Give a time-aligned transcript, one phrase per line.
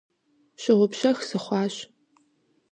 [0.61, 1.75] Щыгъупщэх сыхъуащ.